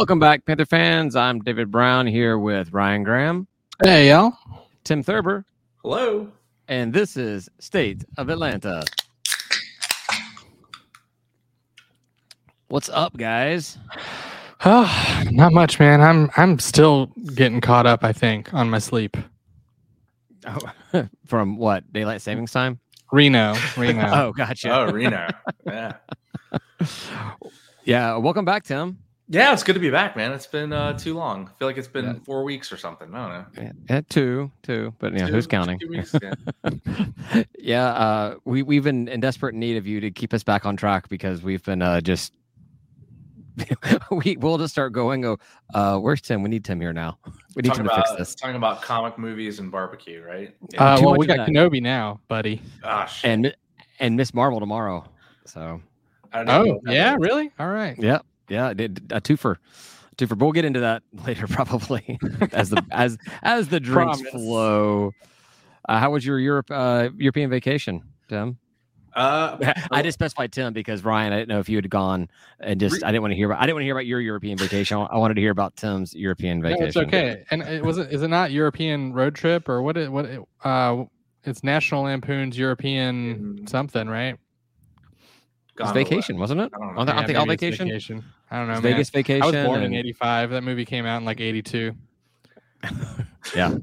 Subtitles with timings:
[0.00, 1.14] Welcome back, Panther fans.
[1.14, 3.46] I'm David Brown here with Ryan Graham,
[3.84, 4.32] Hey, y'all.
[4.82, 5.44] Tim Thurber,
[5.82, 6.32] Hello.
[6.68, 8.82] and this is State of Atlanta.
[12.68, 13.76] What's up, guys?
[14.64, 16.00] Oh, not much, man.
[16.00, 18.02] I'm I'm still getting caught up.
[18.02, 19.18] I think on my sleep.
[20.46, 20.72] Oh,
[21.26, 21.92] from what?
[21.92, 22.80] Daylight savings time?
[23.12, 24.08] Reno, Reno.
[24.14, 24.74] Oh, gotcha.
[24.74, 25.28] Oh, Reno.
[25.66, 25.92] yeah.
[27.84, 28.96] Yeah, welcome back, Tim.
[29.32, 30.32] Yeah, it's good to be back, man.
[30.32, 31.48] It's been uh, too long.
[31.48, 32.12] I feel like it's been Yeah.
[32.24, 33.14] four weeks or something.
[33.14, 33.62] I don't know.
[33.62, 35.78] Yeah, yeah, two, two, but yeah, Two- who's counting?
[35.88, 37.42] weeks, yeah.
[37.58, 40.76] yeah, uh, we we've been in desperate need of you to keep us back on
[40.76, 42.32] track because we've been uh, just
[44.10, 45.20] we we'll just start going.
[45.20, 45.38] Go,
[45.74, 46.42] uh, where's Tim?
[46.42, 47.18] We need Tim here now.
[47.56, 48.34] We need talking Tim to about fix this.
[48.36, 50.54] talking about comic movies and barbecue, right?
[50.78, 51.48] Uh, well, we of got that.
[51.48, 52.62] Kenobi now, buddy.
[52.80, 53.24] Gosh.
[53.24, 53.52] And
[53.98, 55.04] and Miss Marvel tomorrow.
[55.46, 55.80] So
[56.32, 57.50] I don't know Oh, yeah, really?
[57.58, 57.96] All right.
[57.98, 58.20] yeah,
[58.50, 59.56] yeah, I did a twofer.
[60.16, 60.30] Twofer.
[60.30, 62.18] But we'll get into that later, probably
[62.52, 64.32] as the as as the drinks Promise.
[64.32, 65.14] flow.
[65.88, 68.58] Uh, how was your Europe uh, European vacation, Tim?
[69.14, 72.28] Uh, I just specified Tim because Ryan, I didn't know if you had gone
[72.60, 74.20] and just I didn't want to hear about I didn't want to hear about your
[74.20, 74.98] European vacation.
[75.10, 76.86] I wanted to hear about Tim's European No, vacation.
[76.86, 77.44] it's okay.
[77.50, 79.96] And it was it is it not European road trip or what?
[79.96, 80.26] It, what?
[80.26, 81.04] It, uh,
[81.42, 83.68] it's National Lampoon's European Mm.
[83.68, 84.36] something, right?
[85.80, 86.72] It's gone vacation, wasn't it?
[86.74, 87.12] I don't I know.
[87.12, 88.24] don't think all maybe it's vacation.
[88.50, 88.74] I don't know.
[88.74, 88.82] Man.
[88.82, 89.42] Vegas vacation.
[89.42, 90.50] I was born in '85.
[90.50, 91.92] That movie came out in like '82.
[93.56, 93.78] Yeah.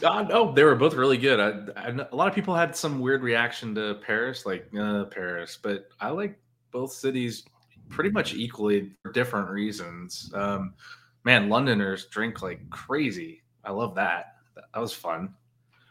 [0.00, 1.40] God, no, they were both really good.
[1.40, 5.58] I, I, a lot of people had some weird reaction to Paris, like uh, Paris,
[5.60, 6.38] but I like
[6.70, 7.44] both cities
[7.88, 10.30] pretty much equally for different reasons.
[10.32, 10.74] Um,
[11.24, 13.42] man, Londoners drink like crazy.
[13.64, 14.36] I love that.
[14.54, 15.34] That was fun.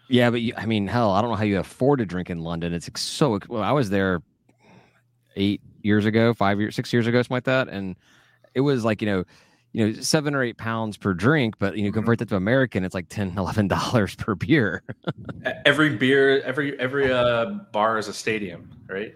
[0.08, 2.40] Yeah, but you, I mean, hell, I don't know how you afford to drink in
[2.40, 2.74] London.
[2.74, 3.64] It's so well.
[3.64, 4.22] I was there
[5.36, 7.96] eight years ago, five years, six years ago, something like that, and
[8.54, 9.24] it was like you know,
[9.74, 11.56] you know, seven or eight pounds per drink.
[11.60, 11.94] But you know, Mhm.
[11.96, 13.34] convert that to American, it's like 10
[13.68, 14.84] dollars per beer.
[15.66, 19.16] Every beer, every every uh, bar is a stadium, right?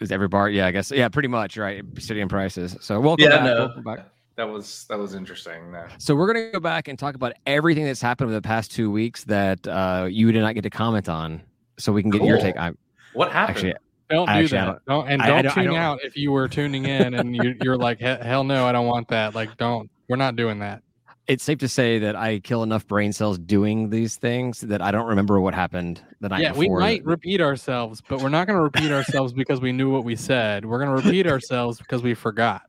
[0.00, 0.48] Is every bar?
[0.48, 0.90] Yeah, I guess.
[0.90, 1.56] Yeah, pretty much.
[1.58, 2.76] Right, stadium prices.
[2.80, 3.44] So welcome yeah, back.
[3.44, 4.06] no, welcome back.
[4.40, 5.70] That was that was interesting.
[5.70, 5.86] No.
[5.98, 8.90] So we're gonna go back and talk about everything that's happened over the past two
[8.90, 11.42] weeks that uh, you did not get to comment on,
[11.78, 12.56] so we can get your take.
[12.56, 12.72] I,
[13.12, 13.56] What happened?
[13.58, 13.74] actually,
[14.08, 14.78] Don't do Actually, that.
[14.88, 17.14] Don't, and I- I don't don't- I tune don't- out if you were tuning in
[17.14, 19.34] and you, you're like, hell no, I don't want that.
[19.34, 19.88] Like, don't.
[20.08, 20.82] We're not doing that.
[21.28, 24.90] it's safe to say that I kill enough brain cells doing these things that I
[24.90, 26.76] don't remember what happened the night yeah, before.
[26.76, 30.02] we might repeat ourselves, but we're not going to repeat ourselves because we knew what
[30.02, 30.64] we said.
[30.64, 32.62] We're going to repeat ourselves because we forgot.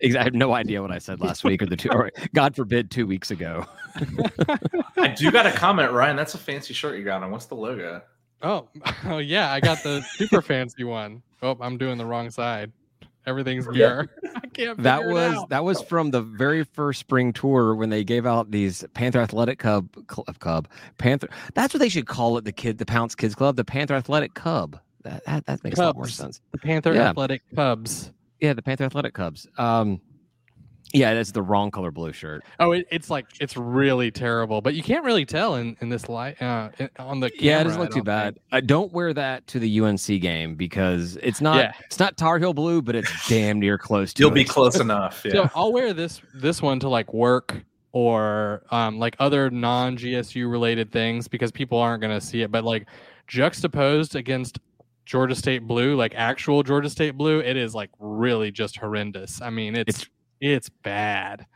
[0.00, 2.54] Ex- I have no idea what I said last week or the two, or God
[2.56, 3.66] forbid, two weeks ago.
[4.96, 6.16] I do got a comment, Ryan.
[6.16, 7.30] That's a fancy shirt you got on.
[7.30, 8.02] What's the logo?
[8.42, 8.68] Oh,
[9.06, 11.22] oh yeah, I got the super fancy one.
[11.42, 12.72] Oh, I'm doing the wrong side.
[13.26, 14.10] Everything's mirror.
[14.36, 14.82] I can't.
[14.82, 15.48] That figure it was out.
[15.48, 19.58] that was from the very first spring tour when they gave out these Panther Athletic
[19.58, 20.68] Cub Club Cub
[20.98, 21.28] Panther.
[21.54, 22.44] That's what they should call it.
[22.44, 24.78] The kid, the Pounce Kids Club, the Panther Athletic Cub.
[25.04, 26.42] That that, that makes a lot more sense.
[26.52, 27.08] the Panther Yeah.
[27.10, 28.12] Athletic Cubs.
[28.44, 29.46] Yeah, the Panther Athletic Cubs.
[29.56, 30.00] Um,
[30.92, 32.44] yeah, that's the wrong color blue shirt.
[32.60, 36.08] Oh, it, it's like it's really terrible, but you can't really tell in in this
[36.10, 36.68] light uh,
[36.98, 37.30] on the.
[37.38, 38.34] yeah, it doesn't look too don't bad.
[38.34, 38.44] think.
[38.52, 41.72] Uh, don't wear that to the UNC game because it's not Yeah.
[41.86, 45.22] it's not Tar Heel blue, but it's damn near close to You'll be close enough.
[45.24, 45.32] Yeah.
[45.32, 50.48] So I'll wear this this one to like work or um like other non GSU
[50.48, 52.52] related things because people aren't gonna see it.
[52.52, 52.86] But like
[53.26, 54.58] juxtaposed against
[55.04, 59.40] Georgia State blue, like actual Georgia State blue, it is like really just horrendous.
[59.42, 60.06] I mean, it's
[60.40, 61.46] it's, bad.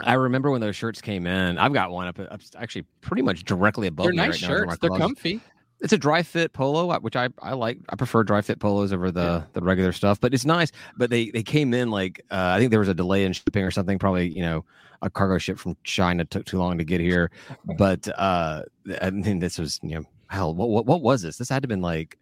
[0.00, 1.58] I remember when those shirts came in.
[1.58, 4.56] I've got one up, up actually pretty much directly above They're me nice right now.
[4.56, 4.78] shirts.
[4.80, 5.40] They're comfy.
[5.80, 7.78] It's a dry fit polo, which I, I like.
[7.90, 10.72] I prefer dry fit polos over the the regular stuff, but it's nice.
[10.96, 13.64] But they they came in like uh, I think there was a delay in shipping
[13.64, 13.98] or something.
[13.98, 14.64] Probably you know
[15.02, 17.30] a cargo ship from China took too long to get here.
[17.76, 18.62] But uh,
[19.02, 21.36] I mean this was you know hell what what, what was this?
[21.36, 22.18] This had to have been like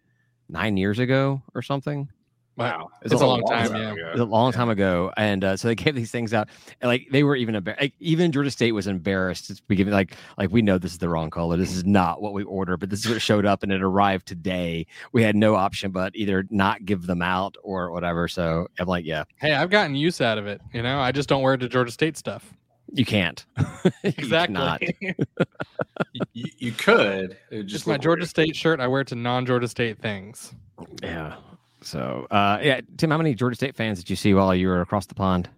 [0.49, 2.09] nine years ago or something.
[2.55, 3.71] Wow, It's it's, a a long, long time.
[3.71, 4.11] time Yeah.
[4.13, 4.23] ago.
[4.23, 4.57] A long Yeah.
[4.57, 6.49] time ago, and uh, so they gave these things out.
[6.81, 9.91] And like they were even embar- like, even Georgia State was embarrassed to be giving
[9.91, 11.57] like like we know this is the wrong color.
[11.57, 14.27] This is not what we ordered, but this is what showed up, and it arrived
[14.27, 14.85] today.
[15.13, 18.27] We had no option but either not give them out or whatever.
[18.27, 20.61] So I'm like, yeah, Hey, I've gotten use out of it.
[20.73, 22.53] You know, I just don't wear it to Georgia State stuff.
[22.93, 23.45] You can't.
[23.85, 24.55] You Exactly.
[24.55, 24.81] cannot.
[26.33, 27.37] you, you could.
[27.51, 28.29] It just just my Georgia weird.
[28.29, 28.79] State shirt.
[28.79, 30.53] I wear it to non Georgia State things.
[31.01, 31.35] Yeah.
[31.81, 34.79] So uh, yeah, Tim, how many Georgia State fans did you see while you were
[34.81, 35.49] across the pond?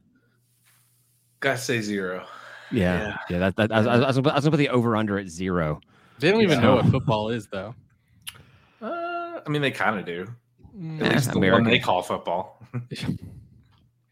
[1.39, 2.25] Gotta say zero.
[2.71, 3.38] Yeah, yeah.
[3.39, 5.79] that, that I, was, I, was, I was gonna put the over under at zero.
[6.19, 6.65] They don't even Yeah.
[6.65, 7.75] know what football is, though.
[8.81, 10.27] Uh, I mean, they kind of do.
[10.99, 11.65] At least the American.
[11.65, 12.59] one they call football.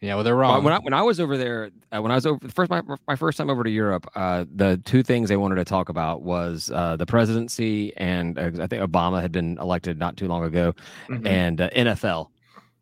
[0.04, 0.64] Yeah, well, they're Well, wrong.
[0.66, 2.82] When I when I was over there, uh, when I was over the first my
[3.08, 6.24] my first time over to Europe, uh, the two things they wanted to talk about
[6.24, 10.44] was uh, the presidency and uh, I think Obama had been elected not too long
[10.44, 10.74] ago,
[11.08, 11.26] Mhm.
[11.26, 12.28] and uh, NFL.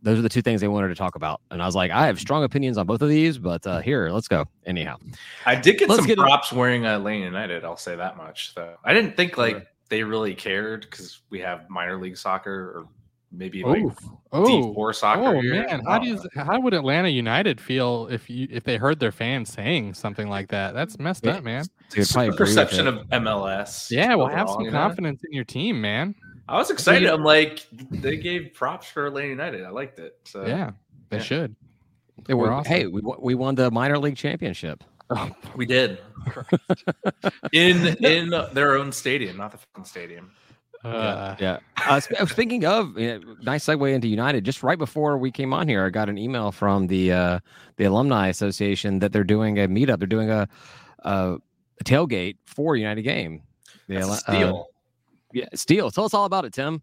[0.01, 2.07] Those are the two things they wanted to talk about, and I was like, I
[2.07, 4.45] have strong opinions on both of these, but uh, here, let's go.
[4.65, 4.97] Anyhow,
[5.45, 7.63] I did get Let's some get it- props wearing a Lane United.
[7.63, 8.55] I'll say that much.
[8.55, 9.63] Though I didn't think like Sure.
[9.89, 12.87] they really cared because we have minor league soccer or
[13.31, 13.83] maybe like
[14.31, 15.23] oh, D oh, four soccer.
[15.37, 15.53] oh here.
[15.65, 18.99] man, how don't do you, how would Atlanta United feel if you if they heard
[18.99, 20.73] their fans saying something like that?
[20.73, 21.37] That's messed Yeah.
[21.37, 21.63] up, man.
[21.63, 23.91] so you'd It's probably the agree with perception of MLS.
[23.91, 26.15] Yeah, well, have some confidence in your team, man.
[26.47, 27.07] I was excited.
[27.09, 29.63] I'm like, they gave props for Atlanta United.
[29.63, 30.17] I liked it.
[30.25, 30.71] So yeah,
[31.09, 31.23] they yeah.
[31.23, 31.55] should.
[32.27, 32.71] Yeah, we're we're- awesome.
[32.73, 34.83] Hey, we won- we won the minor league championship.
[35.13, 35.29] Oh.
[35.57, 35.99] we did
[37.51, 40.31] in in their own stadium, not the fucking stadium.
[40.83, 41.59] Uh, Yeah.
[41.87, 44.43] Uh, sp- uh, speaking of, yeah, nice segue into United.
[44.43, 47.39] Just right before we came on here, I got an email from the uh,
[47.77, 49.99] the alumni association that they're doing a meetup.
[49.99, 50.47] They're doing a,
[50.99, 51.37] a,
[51.79, 53.41] a tailgate for United game.
[53.87, 54.67] The That's a steal.
[54.69, 54.71] Uh,
[55.33, 55.91] yeah, steal.
[55.91, 56.81] Tell us all about it, Tim.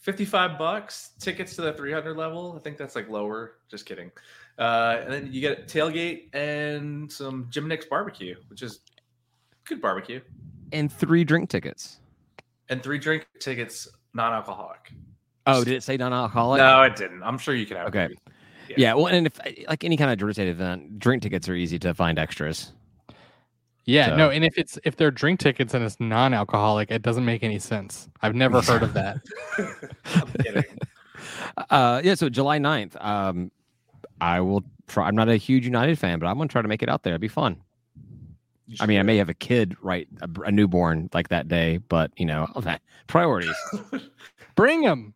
[0.00, 4.12] 55 bucks tickets to the 300 level i think that's like lower just kidding
[4.60, 8.78] uh and then you get a tailgate and some jim Nick's barbecue which is
[9.64, 10.20] good barbecue
[10.72, 11.98] And three drink tickets.
[12.68, 14.92] And three drink tickets non-alcoholic
[15.46, 16.58] Oh, did it say non-alcoholic?
[16.58, 18.08] no it didn't i'm sure you can have Okay.
[18.68, 18.74] Yeah.
[18.76, 18.94] Yeah.
[18.94, 21.94] Well, and if like any kind of Georgia State event, drink tickets are easy to
[21.94, 22.72] find extras.
[23.86, 27.24] yeah, So- no, and if it's if they're drink tickets and it's non-alcoholic, it doesn't
[27.24, 28.10] make any sense.
[28.20, 29.20] I've never heard of that.
[30.16, 30.64] i'm kidding
[31.70, 32.14] Uh, yeah.
[32.14, 33.50] So July 9th, um,
[34.20, 35.08] I will try.
[35.08, 37.12] I'm not a huge United fan, but I'm gonna try to make it out there.
[37.14, 37.56] It'd be fun.
[38.80, 42.10] I mean, I may have a kid, right, a, a newborn like that day, but
[42.16, 43.54] you know, okay, priorities.
[44.56, 45.14] Bring them.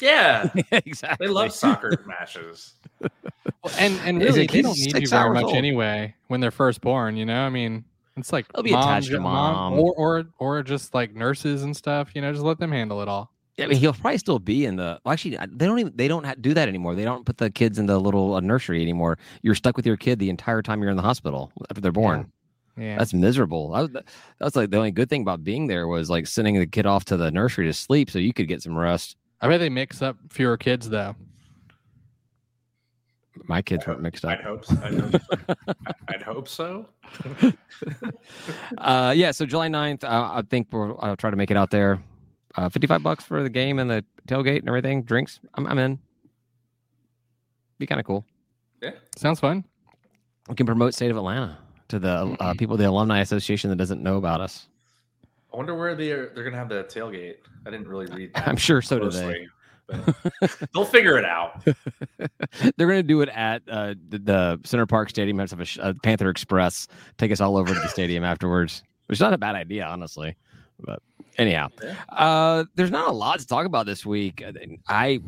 [0.00, 1.26] yeah exactly.
[1.26, 2.74] they love soccer matches
[3.78, 5.54] And and really, they don't need you very much old?
[5.54, 7.16] anyway when they're first born.
[7.16, 7.84] You know, I mean,
[8.16, 9.74] it's like They'll be attached to ju- mom.
[9.78, 12.10] or or or just like nurses and stuff.
[12.14, 13.32] You know, just let them handle it all.
[13.56, 15.00] Yeah, I mean, he'll probably still be in the.
[15.04, 15.92] Well, actually, they don't even.
[15.96, 16.94] They don't ha- do that anymore.
[16.94, 19.16] They don't put the kids in the little uh, nursery anymore.
[19.42, 22.30] You're stuck with your kid the entire time you're in the hospital after they're born.
[22.78, 22.98] Yeah.
[22.98, 23.72] That's miserable.
[23.74, 23.90] I, was-
[24.38, 27.04] that's like the only good thing about being there was like sending the kid off
[27.06, 29.16] to the nursery to sleep so you could get some rest.
[29.40, 31.14] I bet they mix up fewer kids though.
[33.44, 34.38] My kids weren't mixed up.
[34.38, 34.76] i'd hope so.
[34.82, 35.54] I'd hope so,
[36.08, 36.88] I'd hope so.
[38.78, 41.70] uh, yeah, so July 9th, uh, I think we'll, I'll try to make it out
[41.70, 42.02] there.
[42.56, 45.38] Uh, 55 bucks for the game and the tailgate and everything, drinks.
[45.54, 45.98] I'm, I'm in.
[47.78, 48.24] Be kind of cool.
[48.82, 48.92] Yeah.
[49.16, 49.64] Sounds fun.
[50.48, 51.58] We can promote State of Atlanta
[51.88, 54.68] to the uh, people, the Alumni Association that doesn't know about us.
[55.52, 57.36] i wonder where they're they're gonna have the tailgate
[57.66, 59.46] i didn't really read that I'm sure so do they.
[59.88, 60.16] But
[60.74, 61.64] they'll figure it out
[62.76, 65.38] They're going to do it at uh, the, the Center Parc Stadium.
[65.38, 66.88] Have a, a Panther Express
[67.18, 70.36] take us all over to the stadium afterwards, which is not a bad idea, honestly.
[70.78, 71.00] But
[71.38, 71.68] anyhow,
[72.08, 74.42] uh, there's not a lot to talk about this week.
[74.88, 75.20] I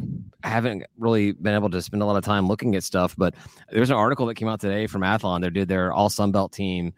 [0.43, 3.35] haven't really been able to spend a lot of time looking at stuff, but
[3.71, 5.41] there's an article that came out today from Athlon.
[5.43, 6.93] They did their All Sun Belt team,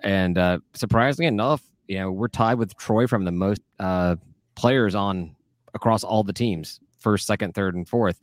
[0.00, 4.16] and uh, surprisingly enough, you know, we're tied with Troy from the most uh,
[4.54, 5.34] players on
[5.74, 8.20] across all the teams, first, second, third, and fourth.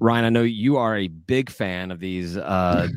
[0.00, 2.88] Ryan, I know you are a big fan of these uh,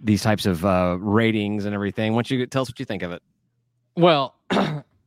[0.00, 2.12] these types of uh, ratings and everything.
[2.12, 3.22] Why don't you tell us what you think of it?
[3.96, 4.34] Well,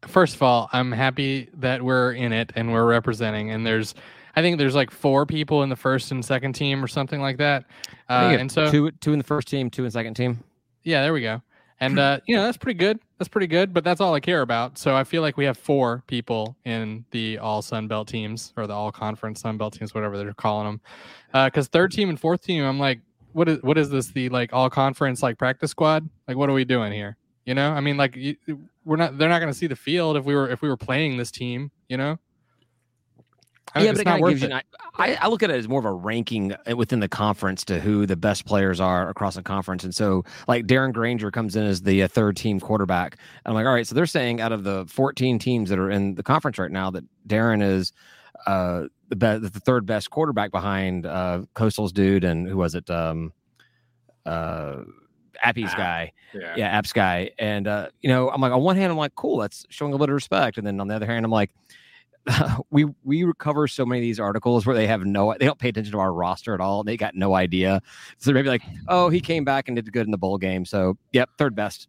[0.07, 3.51] first of all, I'm happy that we're in it and we're representing.
[3.51, 3.93] And there's,
[4.35, 7.37] I think there's like four people in the first and second team or something like
[7.37, 7.65] that.
[8.09, 10.43] Uh, and so, two two in the first team, two in second team.
[10.83, 11.41] yeah, there we go.
[11.79, 12.99] And uh, you know that's pretty good.
[13.19, 13.71] That's pretty good.
[13.71, 14.79] But that's all I care about.
[14.79, 18.65] So I feel like we have four people in the all Sun Belt teams or
[18.65, 21.45] the all conference Sun Belt teams, whatever they're calling them.
[21.45, 22.99] Because third team and fourth team, I'm like,
[23.33, 24.07] what is what is this?
[24.07, 26.09] The like all conference like practice squad?
[26.27, 27.15] Like what are we doing here?
[27.45, 28.35] You know, I mean, like you,
[28.87, 29.17] we're not.
[29.17, 31.29] They're not going to see the field if we were if we were playing this
[31.31, 31.71] team.
[31.89, 32.17] You know.
[33.75, 34.47] I- yeah, it's but it not kind of gives you.
[34.47, 34.51] it.
[34.53, 34.61] An,
[34.97, 37.79] I, I look at it as more of a ranking uh, within the conference to
[37.81, 41.63] who the best players are across the conference, and so like Darren Grainger comes in
[41.65, 43.17] as the uh, third team quarterback.
[43.45, 45.91] And I'm like, all right, so they're saying out of the 14 teams that are
[45.91, 47.91] in the conference right now that Darren is
[48.47, 52.89] uh, the be- the third best quarterback behind uh, Coastal's dude and who was it?
[52.89, 53.33] Um,
[54.25, 54.77] uh,
[55.43, 55.77] Appy's App.
[55.77, 57.31] guy yeah yeah, apps guy.
[57.39, 59.97] And uh, you know, I'm like on one hand, I'm like, cool, that's showing a
[59.97, 60.57] bit of respect.
[60.57, 61.51] And then on the other hand, I'm like,
[62.69, 65.69] we we recover so many of these articles where they have no they don't pay
[65.69, 66.83] attention to our roster at all.
[66.83, 67.81] They got no idea.
[68.17, 70.65] So maybe like, oh, he came back and did good in the bowl game.
[70.65, 71.87] So yep, third best.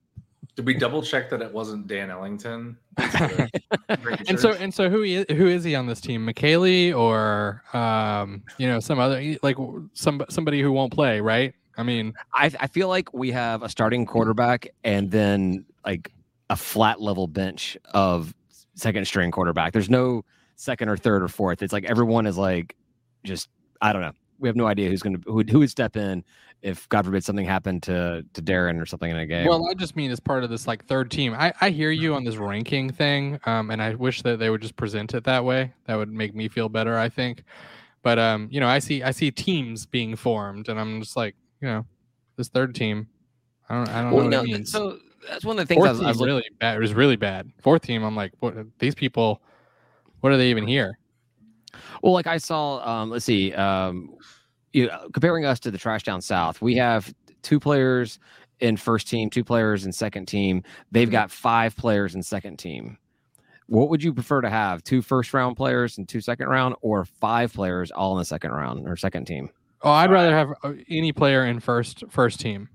[0.54, 2.76] Did we double check that it wasn't Dan Ellington?
[2.98, 6.26] and so and so who is who is he on this team?
[6.26, 9.56] McKaylee or um, you know some other like
[9.94, 11.54] some somebody who won't play, right?
[11.78, 16.12] I mean, I I feel like we have a starting quarterback and then like
[16.50, 18.34] a flat level bench of
[18.74, 19.72] second string quarterback.
[19.72, 20.24] There's no
[20.56, 21.62] second or third or fourth.
[21.62, 22.76] It's like everyone is like
[23.24, 23.48] just
[23.80, 24.12] I don't know.
[24.40, 26.24] We have no idea who's going to who, who would step in
[26.62, 29.46] if God forbid something happened to to Darren or something in a game.
[29.46, 31.34] Well, I just mean as part of this like third team.
[31.34, 34.62] I I hear you on this ranking thing, um, and I wish that they would
[34.62, 35.72] just present it that way.
[35.86, 36.98] That would make me feel better.
[36.98, 37.44] I think,
[38.02, 41.36] but um, you know, I see I see teams being formed, and I'm just like,
[41.60, 41.86] you know,
[42.36, 43.08] this third team.
[43.68, 44.72] I don't I don't well, know what no, it means.
[44.72, 44.98] So
[45.28, 46.76] that's one of the things Fourth I was, I was really bad.
[46.76, 47.50] It was really bad.
[47.60, 48.54] Fourth team, I'm like, what?
[48.78, 49.42] These people,
[50.20, 50.98] what are they even here?
[52.02, 54.16] Well, like I saw, um, let's see, um,
[54.72, 57.12] you know, comparing us to the Trash Down South, we have
[57.42, 58.18] two players
[58.60, 60.62] in first team, two players in second team.
[60.90, 61.12] They've mm-hmm.
[61.12, 62.98] got five players in second team.
[63.66, 64.82] What would you prefer to have?
[64.82, 68.52] Two first round players and two second round, or five players all in the second
[68.52, 69.50] round or second team?
[69.82, 72.68] Oh, I'd rather have uh, any player in first first team.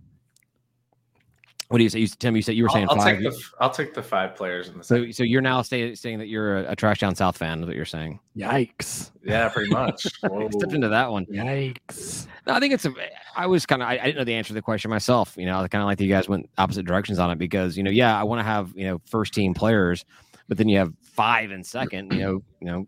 [1.73, 2.35] What do you say, you, Tim?
[2.35, 3.17] You said you were saying I'll, five.
[3.17, 4.83] Take the, I'll take the five players in the.
[4.83, 7.61] So, so you're now say, saying that you're a, a, trash down south fan.
[7.61, 8.19] Is what you're saying?
[8.37, 9.09] Yikes!
[9.23, 10.01] Yeah, pretty much.
[10.03, 11.25] Stepped into that one.
[11.25, 12.27] Yikes!
[12.45, 12.93] No, I think it's a.
[13.35, 13.87] I was kind of.
[13.87, 15.33] I, I, didn't know the answer to the question myself.
[15.35, 17.75] You know, I kind of like that you guys went opposite directions on it because
[17.75, 20.05] you know, yeah, I want to have you know first team players,
[20.47, 22.13] but then you have five in second.
[22.13, 22.87] You know, you know,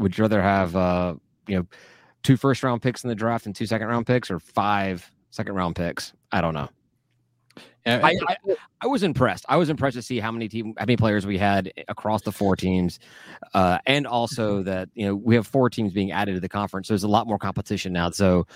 [0.00, 1.14] would you rather have uh
[1.46, 1.66] you know
[2.22, 5.54] two first round picks in the draft and two second round picks, or five second
[5.54, 6.12] round picks?
[6.32, 6.68] I don't know.
[7.86, 8.36] I, I,
[8.82, 9.46] I, was impressed.
[9.48, 12.30] I was impressed to see how many team, how many players we had across the
[12.30, 13.00] four teams,
[13.54, 14.64] uh, and also mm-hmm.
[14.64, 16.88] that you know we have four teams being added to the conference.
[16.88, 18.10] So there's a lot more competition now.
[18.10, 18.46] So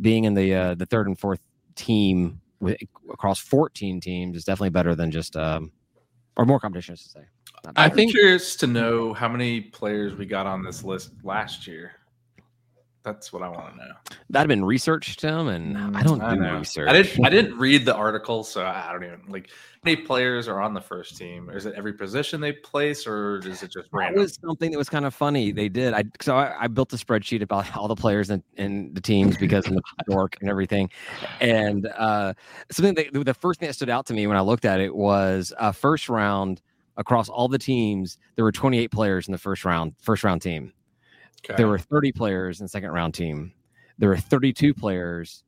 [0.00, 1.40] being in the uh, the third and fourth
[1.74, 2.78] team with,
[3.12, 5.72] across 14 teams is definitely better than just um,
[6.36, 7.24] or more competition, I should say.
[7.76, 11.92] I think curious to know how many players we got on this list last year.
[13.02, 13.94] That's what I want to know.
[14.28, 16.58] That'd been researched, Tim, and I mm, don't I do know.
[16.58, 16.88] research.
[16.88, 17.24] I didn't.
[17.24, 19.48] I didn't read the article, so I don't even like.
[19.48, 21.48] How many players are on the first team?
[21.48, 24.16] Is it every position they place, or is it just random?
[24.16, 25.50] That was something that was kind of funny.
[25.50, 25.94] They did.
[25.94, 29.38] I so I, I built a spreadsheet about all the players in, in the teams
[29.38, 30.90] because of the dork and everything,
[31.40, 32.34] and uh,
[32.70, 34.94] something that the first thing that stood out to me when I looked at it
[34.94, 36.60] was uh, first round
[36.98, 38.18] across all the teams.
[38.36, 39.94] There were 28 players in the first round.
[40.02, 40.74] First round team.
[41.44, 41.56] Okay.
[41.56, 43.52] There were 30 players in second round team.
[43.98, 45.44] There were 32 players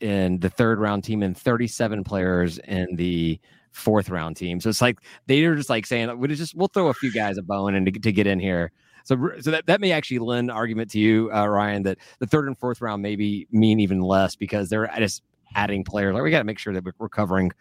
[0.00, 3.38] in the third round team and 37 players in the
[3.72, 4.60] fourth round team.
[4.60, 7.38] So it's like they are just like saying we just we'll throw a few guys
[7.38, 8.72] a bone and to, to get in here.
[9.04, 12.46] So so that, that may actually lend argument to you, uh, Ryan, that the third
[12.48, 15.22] and fourth round maybe mean even less because they're just
[15.54, 16.14] adding players.
[16.14, 17.52] Like we got to make sure that we're covering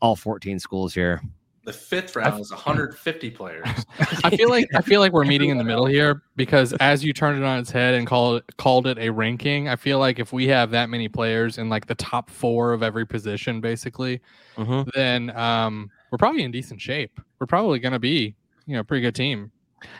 [0.00, 1.22] all 14 schools here.
[1.66, 3.66] The fifth round is 150 players.
[4.22, 7.12] I feel like I feel like we're meeting in the middle here because as you
[7.12, 10.32] turned it on its head and called called it a ranking, I feel like if
[10.32, 14.20] we have that many players in like the top four of every position, basically,
[14.56, 14.88] mm-hmm.
[14.94, 17.20] then um, we're probably in decent shape.
[17.40, 19.50] We're probably going to be, you know, a pretty good team.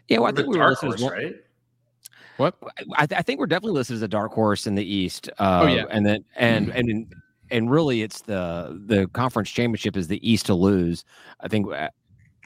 [0.06, 1.34] Yeah, well, I think we were listed as one, right.
[2.36, 2.54] What
[2.94, 5.30] I, th- I, think we're definitely listed as a dark horse in the East.
[5.40, 7.10] Uh, oh yeah, and then and and in,
[7.50, 11.04] and really it's the the conference championship is the East to lose.
[11.40, 11.88] I think uh,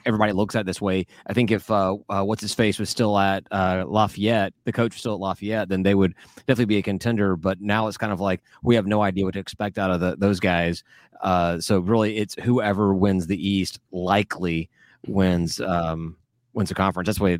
[0.05, 1.05] everybody looks at this way.
[1.27, 4.93] I think if uh, uh, what's his face was still at uh, Lafayette, the coach
[4.93, 6.15] was still at Lafayette, then they would
[6.47, 7.35] definitely be a contender.
[7.35, 9.99] But now it's kind of like we have no idea what to expect out of
[9.99, 10.83] the, those guys.
[11.21, 14.69] Uh, so really, it's whoever wins the East likely
[15.07, 16.17] wins um,
[16.53, 17.07] wins the conference.
[17.07, 17.39] That's the way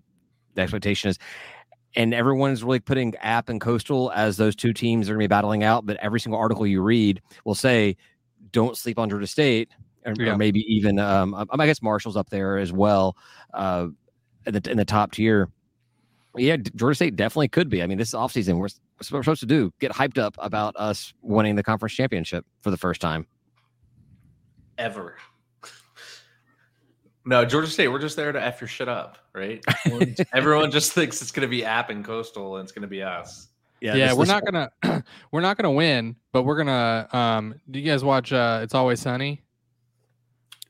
[0.53, 1.17] the expectation is
[1.95, 5.27] and everyone's really putting App and Coastal as those two teams are going to be
[5.27, 5.85] battling out.
[5.85, 7.97] But every single article you read will say,
[8.51, 9.69] "Don't sleep on Georgia State,"
[10.05, 10.31] or, yeah.
[10.31, 13.17] or maybe even um, I guess Marshall's up there as well
[13.53, 13.87] uh,
[14.45, 15.49] in the in the top tier.
[16.37, 17.83] Yeah, Georgia State definitely could be.
[17.83, 18.57] I mean, this is offseason.
[18.57, 18.69] We're,
[19.09, 22.71] what we're supposed to do get hyped up about us winning the conference championship for
[22.71, 23.27] the first time
[24.77, 25.17] ever.
[27.25, 29.63] No, Georgia State, we're just there to F your shit up, right?
[30.33, 33.03] Everyone just thinks it's going to be App and Coastal and it's going to be
[33.03, 33.47] us.
[33.81, 34.69] Yeah, yeah, we're not gonna
[35.31, 37.07] we're not gonna win, but we're gonna.
[37.11, 39.41] Um, do you guys watch uh, "It's Always Sunny"?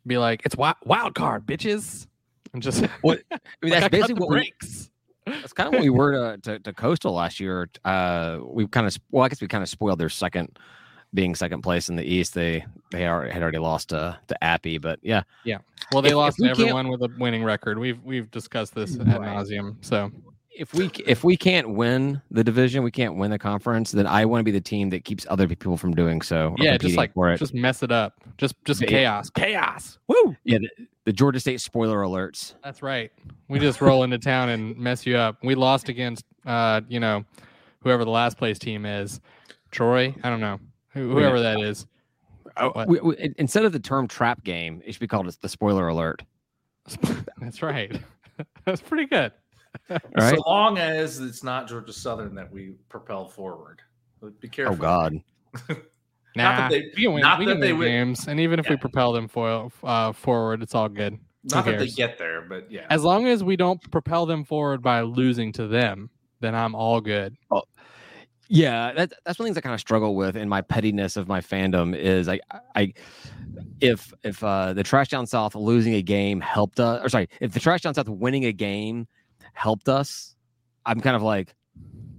[0.08, 2.08] Be like, it's wild, wild card, bitches,
[2.54, 3.72] and just what I mean.
[3.72, 4.90] That's basically what breaks.
[5.28, 5.34] we.
[5.34, 7.70] That's kind of what we were to, to, to Coastal last year.
[7.84, 10.58] Uh, we kind of well, I guess we kind of spoiled their second
[11.14, 14.78] being second place in the East, they they are, had already lost to to Appy.
[14.78, 15.60] But yeah, yeah.
[15.92, 17.78] Well, they if, lost if we everyone with a winning record.
[17.80, 19.08] We've we've discussed this right.
[19.08, 19.76] ad nauseum.
[19.82, 20.12] So
[20.52, 23.92] if we if we can't win the division, we can't win the conference.
[23.92, 26.56] Then I want to be the team that keeps other people from doing so.
[26.58, 27.38] Yeah, just like for it.
[27.38, 28.16] just mess it up.
[28.38, 28.88] Just just Yeah.
[28.88, 29.30] chaos.
[29.30, 30.00] Chaos.
[30.08, 30.36] Woo!
[30.44, 30.70] yeah, the,
[31.06, 32.54] the Georgia State spoiler alerts.
[32.64, 33.12] That's right.
[33.48, 35.38] We just roll into town and mess you up.
[35.44, 37.26] We lost against uh, you know,
[37.84, 39.20] whoever the last place team is.
[39.72, 40.14] Troy?
[40.24, 40.60] I don't know.
[40.94, 41.86] Who, whoever that is.
[42.58, 45.88] Oh, we, we, instead of the term trap game, it should be called the spoiler
[45.88, 46.24] alert.
[47.40, 48.02] That's right.
[48.66, 49.32] That's pretty good.
[49.90, 50.36] All right.
[50.36, 53.80] So long as it's not Georgia Southern that we propel forward.
[54.40, 54.76] Be careful.
[54.76, 55.14] Oh God.
[56.36, 58.28] Nah, Not that they- we can win, not we that can they win would- games,
[58.28, 61.18] and even if we propel them foil, uh, forward, it's all good.
[61.44, 62.86] Not that they get there, but yeah.
[62.90, 67.02] As long as we don't propel them forward by losing to them, then I'm all
[67.02, 67.36] good.
[68.54, 71.16] Yeah, that, that's one of the things I kind of struggle with in my pettiness
[71.16, 72.42] of my fandom is I,
[72.76, 72.94] I,
[73.80, 77.54] if if uh, the Trash Down South losing a game helped us, or sorry, if
[77.54, 79.08] the Trash Down South winning a game
[79.54, 80.36] helped us,
[80.86, 81.56] I'm kind of like,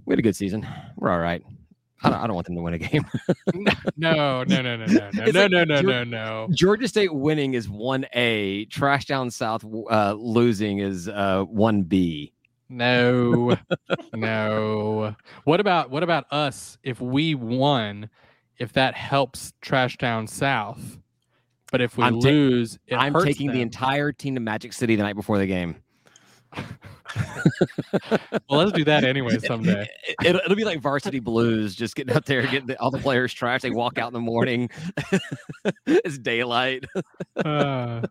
[0.05, 1.43] we had a good season, we're all right.
[2.01, 3.05] I don't, I don't want them to win a game.
[3.95, 6.47] No, no, no, no, no, no, no, like no, no, no, no.
[6.51, 12.32] Georgia State winning is one A, Trash Down South uh, losing is uh, one B.
[12.73, 13.55] No,
[14.15, 15.15] no.
[15.43, 18.09] What about what about us if we won?
[18.57, 20.97] If that helps Trash Down South,
[21.71, 24.95] but if we I'm ta- lose, it I'm taking the entire team to Magic City
[24.95, 25.75] the night before the game.
[28.49, 29.87] Well, let's do that anyway someday.
[30.23, 33.31] It, will be like varsity blues, just getting out there, getting the, all the players
[33.33, 33.61] trash.
[33.61, 34.69] They walk out in the morning.
[35.85, 36.85] it's daylight.
[37.35, 38.01] Uh,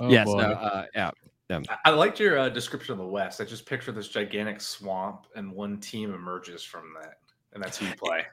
[0.00, 0.26] oh yes.
[0.26, 1.10] No, uh, yeah.
[1.50, 3.40] I- I liked your uh, description of the West.
[3.40, 7.18] I just picture this gigantic swamp, and one team emerges from that,
[7.52, 8.24] and that's who you play.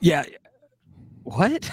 [0.00, 0.24] Yeah.
[1.24, 1.70] What?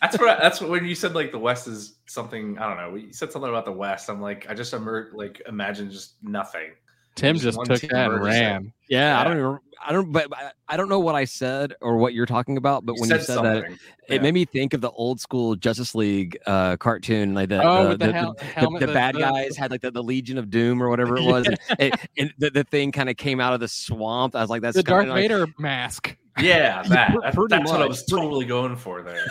[0.00, 0.28] That's what.
[0.38, 2.58] I, that's what when you said like the West is something.
[2.58, 2.96] I don't know.
[2.96, 4.08] You said something about the West.
[4.10, 6.72] I'm like, I just emer- like imagine just nothing.
[7.14, 8.72] Tim just just took that and ran.
[8.88, 9.58] Yeah, I don't even.
[9.84, 10.12] I don't.
[10.12, 10.32] But
[10.68, 12.86] I- don't know what I said or what you're talking about.
[12.86, 13.78] But when you said that, something.
[14.08, 17.88] it made me think of the old school Justice League uh, cartoon, like the Oh,
[17.90, 20.88] the, the, hel- the- helmet, the bad guys had like the, Legion of Doom or
[20.88, 23.68] whatever it was, and, it, and the, the thing kind of came out of the
[23.68, 24.34] swamp.
[24.34, 26.16] I was like, "That's the Darth like, Vader mask.
[26.40, 27.14] Yeah, that.
[27.22, 29.24] That's, Pretty that's what I was totally going for there.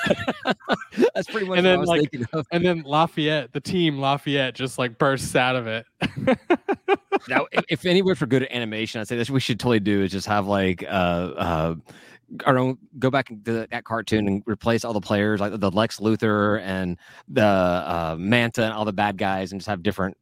[1.15, 2.45] That's pretty much And what I then, was like, thinking of.
[2.51, 5.85] And then Lafayette, the team Lafayette, just like bursts out of it.
[7.27, 10.11] Now, if, if anywhere for good animation, I'd say this we should totally do is
[10.11, 10.87] just have like uh
[11.37, 11.75] uh
[12.45, 15.99] our own go back to that cartoon and replace all the players like the Lex
[15.99, 20.17] Luthor and the uh, Manta and all the bad guys and just have different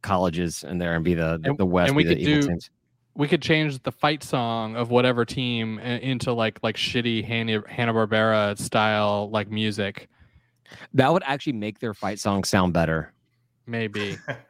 [0.00, 2.48] colleges in there and be the And- the West and we the could evil do-
[2.48, 2.70] teams.
[3.14, 8.58] We could change the fight song of whatever team into like like shitty Hanna Barbera
[8.58, 10.08] style like music.
[10.94, 13.12] That would actually make their fight song sound better.
[13.66, 14.16] Maybe.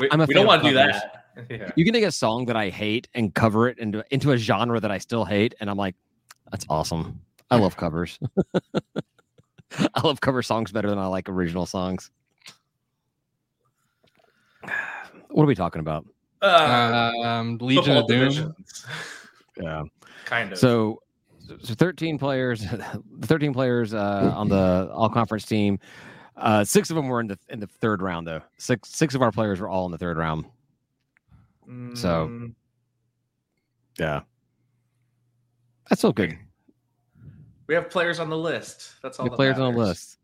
[0.00, 1.26] we, I'm a we don't want to do that.
[1.50, 1.70] Yeah.
[1.76, 4.80] You can take a song that I hate and cover it into into a genre
[4.80, 5.96] that I still hate, and I'm like,
[6.50, 7.20] that's awesome.
[7.50, 8.18] I love covers.
[9.94, 12.10] I love cover songs better than I like original songs.
[15.30, 16.06] What are we talking about?
[16.44, 18.18] Uh, um, Legion of Doom.
[18.20, 18.86] divisions.
[19.60, 19.84] Yeah.
[20.24, 20.58] Kind of.
[20.58, 21.00] So,
[21.62, 22.66] so 13 players,
[23.22, 25.78] 13 players uh, on the all conference team.
[26.36, 28.40] Uh, six of them were in the in the third round though.
[28.58, 30.46] Six six of our players were all in the third round.
[31.94, 32.54] so- Mm,
[33.98, 34.22] Yeah.
[35.88, 36.36] That's so good.
[37.68, 38.94] we have players on the list.
[39.02, 39.26] That's all.
[39.28, 40.18] That players on the list.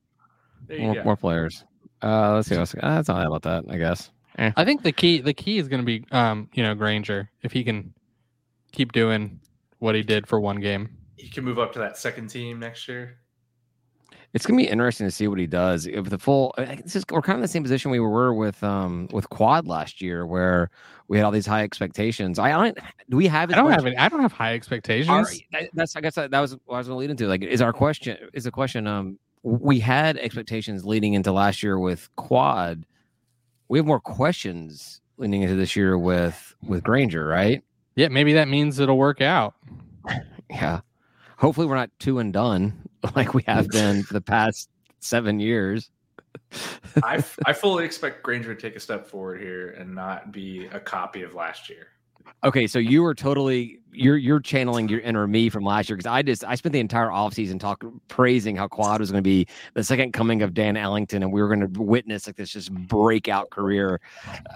[0.68, 1.64] More, more players.
[2.02, 2.56] Uh, let's see.
[2.59, 4.11] What's, uh, that's bad about that, I guess.
[4.38, 7.52] I think the key the key is going to be um you know Grainger if
[7.52, 7.92] he can
[8.72, 9.40] keep doing
[9.78, 10.88] what he did for one game.
[11.16, 13.16] He can move up to that second team next year.
[14.32, 15.86] It's gonna be interesting to see what he does.
[15.86, 18.62] If the full, this is, we're kind of in the same position we were with
[18.62, 20.70] um with Quad last year, where
[21.08, 22.38] we had all these high expectations.
[22.38, 22.78] I don't.
[23.08, 23.50] Do we have?
[23.50, 25.08] I don't much- have any, I don't have high expectations.
[25.08, 27.26] Our, that- that's I guess that, that was what I was going to lead into.
[27.26, 28.86] Like, is our question is the question?
[28.86, 32.86] Um, we had expectations leading into last year with Quad.
[33.70, 37.62] We have more questions leading into this year with with Grainger, right?
[37.94, 39.54] yeah, maybe that means it'll work out.
[40.50, 40.80] Yeah.
[41.38, 45.90] Hopefully, we're not two and done like we have been for the past seven years.
[47.04, 50.66] I, f- I fully expect Grainger to take a step forward here and not be
[50.72, 51.87] a copy of last year.
[52.44, 56.11] Okay, so you were totally you're you're channeling your inner me from last year because
[56.11, 59.46] I just I spent the entire offseason talking praising how Quad was going to be
[59.74, 62.72] the second coming of Dan Ellington and we were going to witness like this just
[62.72, 64.00] breakout career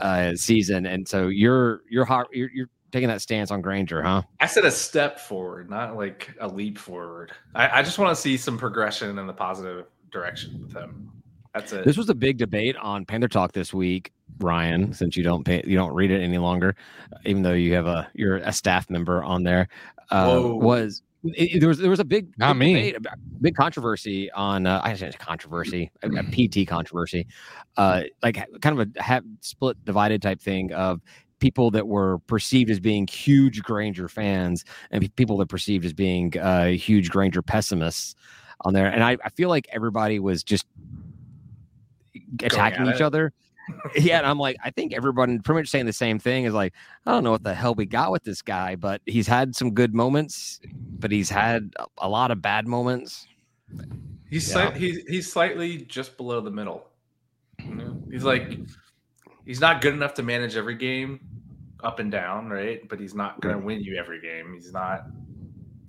[0.01, 4.23] uh season and so you're you're hot you're, you're taking that stance on Grainger, huh?
[4.39, 7.33] I said a step forward, not like a leap forward.
[7.53, 11.11] I, I just want to see some progression in the positive direction with him.
[11.53, 11.85] That's it.
[11.85, 15.63] This was a big debate on Panther Talk this week Ryan, since you don't pay,
[15.67, 16.75] you don't read it any longer,
[17.25, 19.69] even though you have a you're a staff member on there.
[20.11, 22.93] Uh, was it, there was there was a big Not big me.
[22.93, 27.27] debate, a big controversy on uh, I say controversy a, controversy, a PT controversy,
[27.77, 31.01] uh, like kind of a ha- split divided type thing of
[31.39, 36.37] people that were perceived as being huge Grainger fans and people that perceived as being
[36.39, 38.15] uh, huge Grainger pessimists
[38.63, 40.67] on there, and I, I feel like everybody was just
[42.43, 43.03] attacking each it.
[43.03, 43.33] other.
[43.97, 46.73] Yeah, and I'm like, I think everyone pretty much saying the same thing is like,
[47.07, 49.73] I don't know what the hell we got with this guy, but he's had some
[49.73, 50.61] good moments,
[50.99, 53.27] but he's had a, a lot of bad moments.
[54.31, 54.55] He's Yeah.
[54.55, 56.89] slight, he's he's slightly just below the middle.
[57.65, 58.03] You know?
[58.11, 58.59] He's like
[59.47, 61.21] he's not good enough to manage every game
[61.83, 62.87] up and down, right?
[62.89, 64.55] But he's not going to win you every game.
[64.55, 65.07] He's not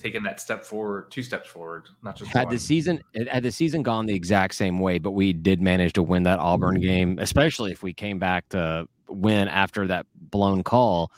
[0.06, 2.54] taking that step forward, two steps forward, not just Had one.
[2.54, 6.04] the season had the season gone the exact same way, but we did manage to
[6.04, 11.12] win that Auburn game, especially if we came back to win after that blown call.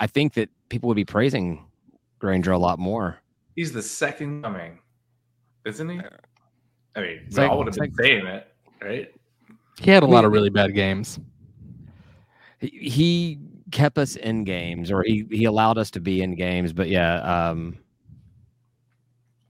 [0.00, 1.64] I think that people would be praising
[2.18, 3.16] Grainger a lot more.
[3.54, 4.80] He's the second coming,
[5.64, 5.98] isn't he?
[6.94, 9.10] I mean, It's we like- all would have it's been saying it, right?
[9.80, 11.18] He had a lot of really bad games.
[12.60, 13.38] he, he
[13.70, 17.16] kept us in games or he he allowed us to be in games but yeah
[17.50, 17.76] um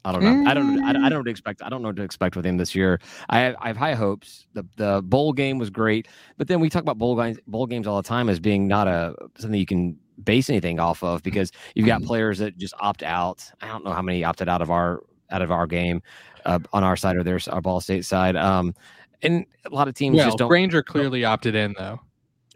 [0.07, 0.49] I don't know.
[0.49, 0.85] I don't.
[0.85, 1.63] I, I don't know expect.
[1.63, 3.01] I don't know what to expect with him this year.
[3.29, 4.47] I have, I have high hopes.
[4.55, 7.89] The the bowl game was great, but then we talk about bowl games bowl games
[7.89, 11.51] all the time as being not a something you can base anything off of because
[11.75, 13.45] you've got players that just opt out.
[13.61, 16.03] I don't know how many opted out of our out of our game
[16.45, 18.37] uh, on our side or their our Ball State side.
[18.37, 18.75] Um,
[19.23, 22.01] and a lot of teams Well, just don't Grainger clearly opted in though.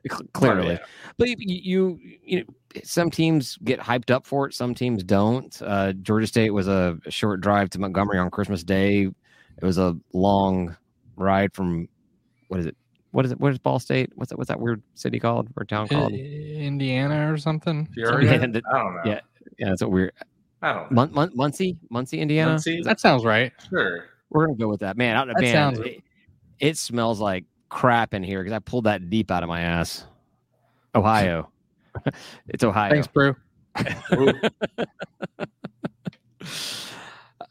[0.08, 0.66] Cl- clearly.
[0.68, 0.78] Oh, yeah.
[1.18, 2.44] But you, you, you know,
[2.84, 4.54] some teams get hyped up for it.
[4.54, 5.60] Some teams don't.
[5.62, 9.02] Uh, Georgia State was a short drive to Montgomery on Christmas Day.
[9.02, 10.76] It was a long
[11.16, 11.88] ride from
[12.48, 12.76] what is it?
[13.12, 13.40] What is it?
[13.40, 14.10] What is Ball State?
[14.14, 14.38] What's that?
[14.38, 16.12] What's that weird city called or town called?
[16.12, 17.88] Indiana or something.
[17.94, 18.32] Peoria?
[18.32, 19.00] Yeah, the- I don't know.
[19.04, 19.20] yeah.
[19.58, 20.12] Yeah, that's what weird.
[20.62, 20.94] I don't know.
[20.94, 22.52] Mun- Mun- Muncie, Muncie, Indiana.
[22.52, 22.82] Muncie?
[22.82, 23.52] That sounds right.
[23.68, 24.04] Sure.
[24.30, 25.16] We're gonna go with that, man.
[25.16, 26.02] I, That man, sounds- it,
[26.60, 30.04] it smells like crap in here because I pulled that deep out of my ass.
[30.94, 31.50] Ohio.
[32.48, 32.90] it's Ohio.
[32.90, 33.34] Thanks, Brew.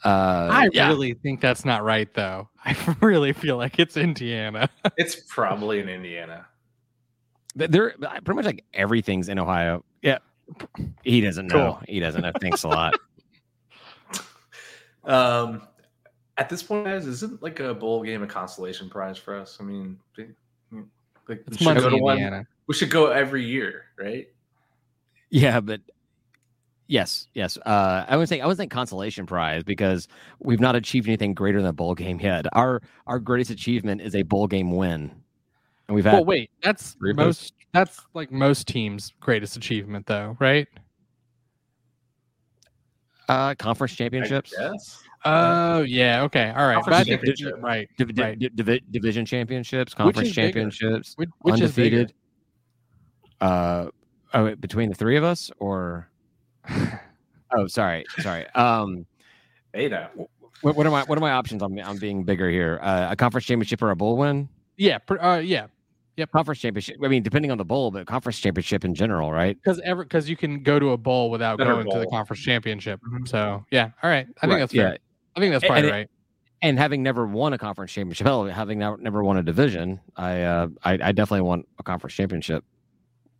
[0.05, 0.87] Uh, I yeah.
[0.87, 2.47] really think that's not right though.
[2.65, 4.69] I really feel like it's Indiana.
[4.97, 6.47] it's probably in Indiana.
[7.57, 9.83] Th- There, pretty much like everything's in Ohio.
[10.01, 10.19] Yeah,
[11.03, 11.81] he doesn't know.
[11.85, 12.31] He doesn't know.
[12.39, 12.93] Thanks a lot.
[15.03, 15.63] Um,
[16.39, 19.57] at this point, guys, isn't like a bowl game a consolation prize for us?
[19.59, 22.47] I mean, like we should go to one.
[22.67, 24.27] We should go every year, right?
[25.29, 25.81] Yeah, but
[26.87, 27.57] yes, yes.
[27.57, 30.07] Uh, I would say I would think consolation prize because
[30.39, 32.45] we've not achieved anything greater than a bowl game yet.
[32.53, 35.11] Our our greatest achievement is a bowl game win,
[35.87, 37.53] and we've had Well, wait, that's Three of most.
[37.73, 40.67] That's like most teams' greatest achievement, though, right?
[43.27, 45.03] uh, conference championships, Yes.
[45.25, 46.23] Oh, yeah.
[46.23, 46.49] Okay.
[46.49, 46.75] All right.
[46.75, 47.55] Conference But I think- championship.
[47.63, 47.89] right.
[47.97, 48.39] div- div- right.
[48.39, 52.13] div- divi- division championships, conference is championships, Which, which undefeated.
[53.41, 53.87] Uh,
[54.33, 56.09] oh, wait, between the three of us, or
[57.51, 58.47] oh, sorry, sorry.
[58.49, 59.05] Um.
[59.73, 60.09] Hey now.
[60.61, 62.79] What, what are my what are my options on on being bigger here?
[62.81, 64.49] Uh, a conference championship or a bowl win?
[64.77, 64.97] Yeah.
[64.97, 65.67] pr- Uh, yeah.
[66.17, 66.25] yeah.
[66.25, 66.97] Conference championship.
[67.03, 69.55] I mean, depending on the bowl, but conference championship in general, right?
[69.55, 72.41] Because ever because you can go to a bowl without Better going to the conference
[72.41, 72.99] championship.
[73.07, 73.25] Mhm.
[73.27, 73.91] So yeah.
[74.03, 74.27] All right.
[74.37, 74.91] I think Right, that's fair.
[74.93, 74.97] yeah.
[75.35, 76.09] I think that's And- probably and it- right.
[76.61, 80.41] And having never won a conference championship, hell, having never, never won a division, I,
[80.41, 82.65] uh, I I definitely want a conference championship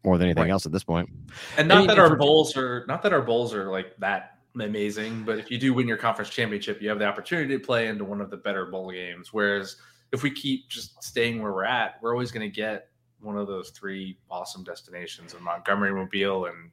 [0.06, 0.52] more than anything Right.
[0.52, 1.10] else at this point.
[1.58, 5.24] And not Any that our bowls are not that our bowls are like that amazing,
[5.26, 8.06] but if you do win your conference championship, you have the opportunity to play into
[8.06, 9.34] one of the better bowl games.
[9.34, 9.76] Whereas
[10.14, 12.88] if we keep just staying where we're at, we're always going to get
[13.20, 16.72] one of those three awesome destinations of Montgomery, Mobile, and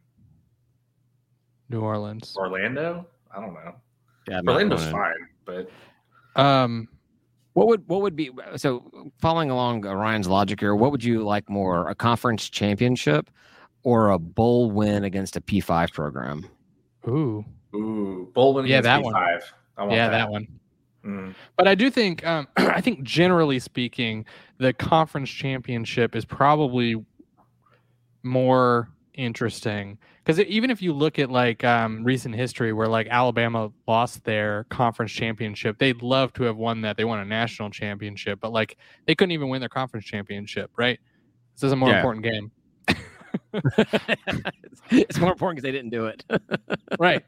[1.68, 2.36] New Orleans.
[2.36, 3.04] Orlando.
[3.36, 3.74] I don't know.
[4.28, 4.92] Yeah, Orlando's going in.
[4.92, 5.28] fine,
[6.34, 6.88] but Um.
[7.54, 10.74] What would what would be so following along Ryan's logic here?
[10.74, 13.30] What would you like more, a conference championship
[13.82, 16.44] or a bowl win against a P five program?
[17.08, 17.42] Ooh.
[17.74, 19.14] ooh, bowl win Yeah, against that one.
[19.14, 19.40] P5.
[19.78, 20.46] I want Yeah, that one.
[21.02, 21.34] Mm.
[21.56, 24.26] But I do think, um, I think generally speaking,
[24.58, 27.02] the conference championship is probably
[28.22, 33.70] more interesting because even if you look at like um, recent history where like Alabama
[33.88, 36.96] lost their conference championship, they'd love to have won that.
[36.96, 38.76] They won a national championship, but like
[39.06, 40.98] they couldn't even win their conference championship, right?
[41.54, 41.96] This is a more Yeah.
[41.96, 42.50] important game,
[44.90, 46.24] it's more important because they didn't do it.
[46.98, 47.24] right?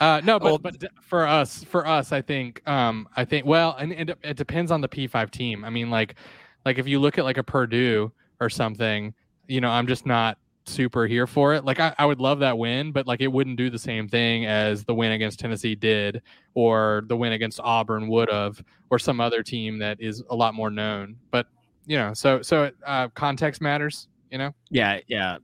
[0.00, 3.76] Uh, no, but Well- but for us, for us, I think, um, I think, well,
[3.78, 5.64] and, and it depends on the P five team.
[5.64, 6.16] I mean, like,
[6.64, 9.14] like if you look at like a Purdue, or something,
[9.46, 11.64] you know, I'm just not super here for it.
[11.64, 14.46] Like I, I would love that win, but like it wouldn't do the same thing
[14.46, 16.22] as the win against Tennessee did,
[16.54, 20.54] or the win against Auburn would have, or some other team that is a lot
[20.54, 21.16] more known.
[21.30, 21.46] But
[21.86, 24.08] you know, so so uh, context matters.
[24.30, 24.54] You know.
[24.70, 25.36] Yeah, yeah,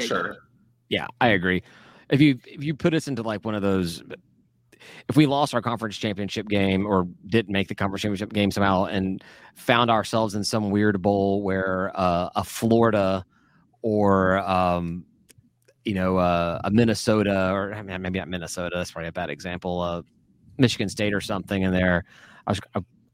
[0.00, 0.36] Sure.
[0.88, 1.06] yeah.
[1.20, 1.62] I agree.
[2.10, 4.02] If you if you put us into like one of those,
[5.08, 8.86] if we lost our conference championship game or didn't make the conference championship game somehow
[8.86, 9.22] and
[9.54, 13.24] found ourselves in some weird bowl where uh, a Florida
[13.82, 15.04] or um,
[15.84, 19.30] you know uh, a Minnesota or I mean, maybe not Minnesota, that's probably a bad
[19.30, 19.80] example.
[19.80, 20.02] Uh,
[20.58, 22.04] Michigan State or something in there.
[22.46, 22.60] I was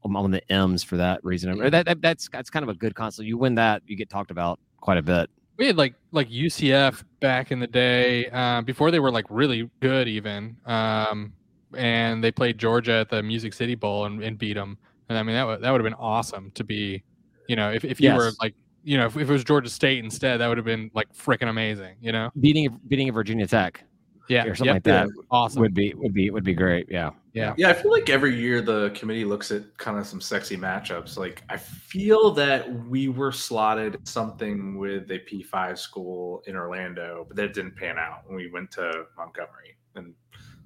[0.03, 1.57] I'm on the M's for that reason.
[1.69, 3.25] That, that that's that's kind of a good console.
[3.25, 5.29] You win that, you get talked about quite a bit.
[5.57, 9.69] We had like like UCF back in the day uh, before they were like really
[9.81, 11.33] good even, um,
[11.75, 14.77] and they played Georgia at the Music City Bowl and, and beat them.
[15.09, 17.03] And I mean that would that would have been awesome to be,
[17.47, 18.53] you know, if, if you were like
[18.89, 21.47] you know if, if it was Georgia State instead, that would have been like freaking
[21.47, 21.95] amazing.
[22.01, 23.83] You know, Beating beating Virginia Tech
[24.29, 25.61] yeah, or something yep, like that awesome.
[25.61, 26.87] would be would be would be great.
[26.89, 27.11] Yeah.
[27.33, 30.57] yeah, Yeah, I feel like every year the committee looks at kind of some sexy
[30.57, 31.17] matchups.
[31.17, 37.37] Like I feel that we were slotted something with a P5 school in Orlando, but
[37.37, 40.15] that didn't pan out when we went to Montgomery and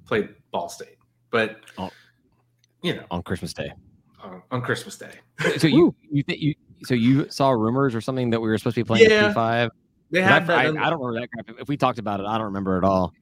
[0.06, 0.98] played Ball State.
[1.30, 1.90] But Oh.
[2.82, 3.72] you know, on Christmas Day.
[4.22, 5.20] on, on Christmas Day,
[5.58, 6.54] So you you think you
[6.86, 9.30] so you saw rumors or something that we were supposed to be playing Yeah.
[9.30, 9.72] P five?
[10.12, 10.58] they had that.
[10.58, 11.60] I, I don't remember that crap.
[11.60, 13.14] If we talked about it, I don't remember at all.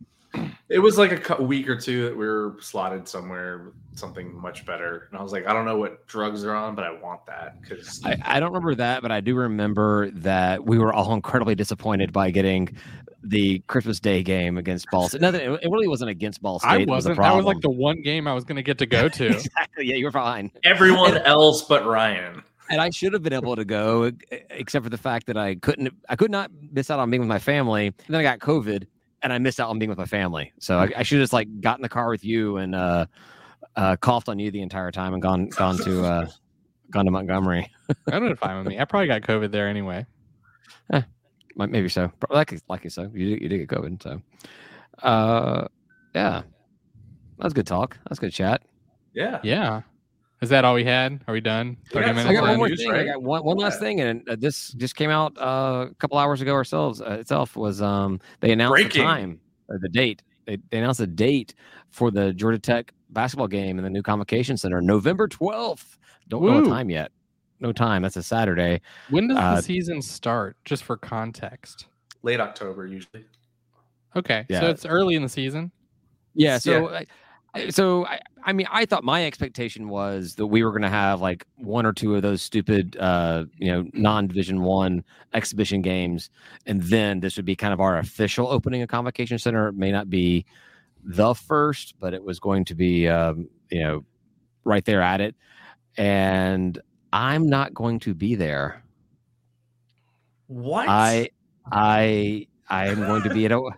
[0.70, 5.08] it was like a week or two that we were slotted somewhere, something much better.
[5.10, 7.62] And I was like, I don't know what drugs are on, but I want that
[7.62, 11.56] because I, I don't remember that, but I do remember that we were all incredibly
[11.56, 12.76] disappointed by getting
[13.24, 15.22] the Christmas Day game against Ball State.
[15.22, 15.42] Nothing.
[15.42, 16.70] It really wasn't against Ball State.
[16.70, 17.24] I that was the wasn't.
[17.24, 19.28] That was like the one game I was going to get to go to.
[19.32, 19.86] exactly.
[19.86, 20.52] Yeah, you were fine.
[20.64, 22.42] everyone else but Ryan.
[22.72, 24.12] And I should have been able to go,
[24.50, 25.94] except for the fact that I couldn't.
[26.10, 27.88] I could not miss out on being with my family.
[27.88, 28.86] And then I got COVID,
[29.22, 30.52] and I missed out on being with my family.
[30.60, 33.06] So I, I should have just like got in the car with you and uh,
[33.76, 36.28] uh, coughed on you the entire time and gone gone to uh,
[36.90, 37.70] gone to Montgomery.
[38.08, 38.80] that would have fine with me.
[38.80, 40.06] I probably got COVID there anyway.
[41.56, 42.10] Might- Maybe so.
[42.20, 43.12] Pro- Likely, likely so.
[43.14, 44.02] You did, you did get COVID.
[44.02, 44.22] So,
[45.04, 45.68] uh,
[46.16, 46.44] yeah,
[47.38, 47.96] that was good talk.
[48.04, 48.62] That was good chat.
[49.14, 49.40] Yeah.
[49.44, 49.82] Yeah.
[50.42, 51.24] Is that all we had?
[51.28, 51.78] Are we done?
[51.92, 52.92] 30 got minutes I got one more news, thing.
[52.92, 53.80] I got one, one last Yeah.
[53.80, 57.00] thing, and uh, this just came out uh, a couple hours ago ourselves.
[57.00, 59.02] Uh, itself was um, they announced Breaking.
[59.02, 60.24] the time, or the date.
[60.46, 61.54] They, they announced the date
[61.92, 66.00] for the Georgia Tech basketball game in the new Convocation Center, November twelfth.
[66.28, 66.64] Don't know Woo.
[66.64, 67.12] the time yet.
[67.60, 68.02] No time.
[68.02, 68.82] That's a Saturday.
[69.12, 70.58] When does Uh, the season start?
[70.66, 71.86] Just for context.
[72.24, 73.26] Late October usually.
[74.16, 74.46] Okay.
[74.50, 74.62] Yeah.
[74.62, 75.72] So it's early in the season.
[76.34, 76.58] Yeah.
[76.58, 77.06] So, I, I-
[77.70, 81.22] so I, I mean, I thought my expectation was that we were going to have
[81.22, 86.30] like one or two of those stupid, uh, you know, non-division one exhibition games,
[86.66, 89.68] and then this would be kind of our official opening of Convocation Center.
[89.68, 90.46] It may not be
[91.04, 94.06] the first, but it was going to be, um, you know,
[94.64, 95.36] right there at it.
[95.98, 96.80] And
[97.12, 98.84] I'm not going to be there.
[100.48, 100.88] What?
[100.88, 101.30] I,
[101.72, 103.70] I, I am going to be at a,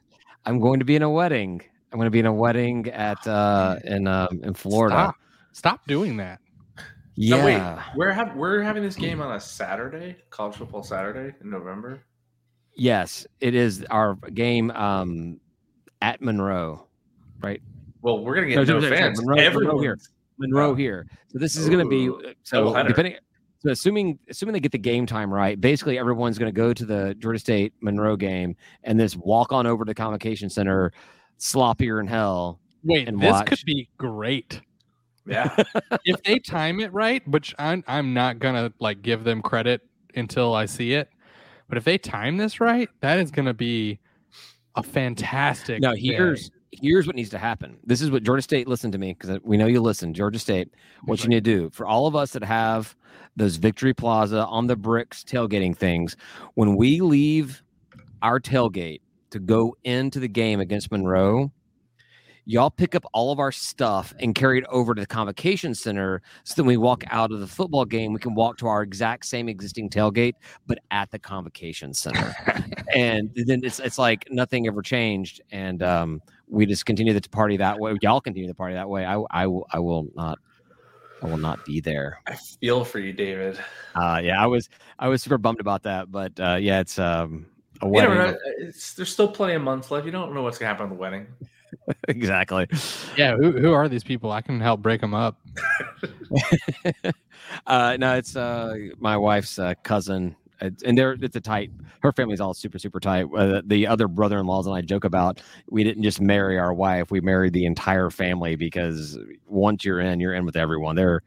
[0.46, 1.62] I'm going to be in a wedding.
[1.94, 4.96] I'm going to be in a wedding at uh in um in Florida.
[4.96, 5.16] Stop.
[5.52, 6.40] Stop doing that.
[7.16, 7.38] Yeah.
[7.38, 7.84] No, wait.
[7.96, 12.02] We're have we're having this game on a Saturday, college football Saturday in November.
[12.76, 15.40] Yes, it is our game um
[16.02, 16.88] at Monroe.
[17.42, 17.62] Right?
[18.02, 19.24] Well, we're gonna get No, no, sorry, sorry, fans.
[19.24, 19.98] Monroe- Monroe here.
[20.40, 20.76] Monroe Oh.
[20.76, 21.06] here.
[21.28, 22.08] So this is going to be
[22.42, 22.88] so doubleheader.
[22.88, 23.16] depending
[23.60, 26.86] so assuming assuming they get the game time right, basically everyone's going to go to
[26.86, 30.92] the Georgia State Monroe game and this walk on over to Convocation Center
[31.40, 32.60] sloppier in hell.
[32.84, 33.48] Wait, And this watch.
[33.48, 34.62] could be great.
[35.26, 35.56] Yeah.
[36.06, 39.82] if they time it right, which I'm I'm not gonna like give them credit
[40.16, 41.10] until I see it.
[41.70, 44.00] But if they time this right, that is gonna be
[44.76, 45.82] a fantastic.
[45.82, 46.02] Now day.
[46.02, 47.78] here's here's what needs to happen.
[47.86, 50.14] This is what Georgia State listen to me because we know you listen.
[50.14, 50.74] Georgia State,
[51.06, 52.96] what you need to do for all of us that have
[53.36, 56.18] those Victory Plaza on the bricks tailgating things,
[56.56, 57.64] when we leave
[58.22, 59.02] our tailgate
[59.34, 61.52] to go into the game against Monroe,
[62.46, 66.22] y'all pick up all of our stuff and carry it over to the convocation center
[66.44, 68.84] so that when we walk out of the football game, we can walk to our
[68.84, 70.34] exact same existing tailgate,
[70.68, 72.36] but at the convocation center.
[72.94, 75.42] and then it's it's like nothing ever changed.
[75.52, 77.98] And um, we just continue the party that way.
[78.02, 79.04] Y'all continue the party that way.
[79.06, 80.38] I I will I will not
[81.24, 82.20] I will not be there.
[82.28, 83.58] I feel for you, David.
[83.96, 84.70] Uh, yeah, I was
[85.00, 87.48] I was super bummed about that, but uh, yeah, it's um
[87.84, 88.10] a You wedding.
[88.12, 88.38] never know.
[88.58, 90.06] It's, there's still plenty of months left.
[90.06, 91.28] You don't know what's gonna happen at the wedding.
[92.08, 92.68] exactly.
[93.18, 93.36] yeah.
[93.36, 94.32] Who, who are these people?
[94.32, 95.40] I can help break them up.
[97.68, 101.72] uh, no, it's uh, my wife's uh, cousin It's, and they're it's a tight.
[102.02, 103.28] Her family's all super super tight.
[103.36, 107.22] Uh, the other brother-in-laws and I joke about we didn't just marry our wife; we
[107.22, 109.18] married the entire family because
[109.48, 110.96] once you're in, you're in with everyone.
[110.96, 111.22] They're